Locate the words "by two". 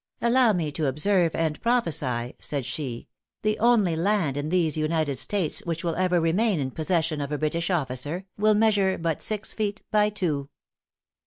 9.91-10.49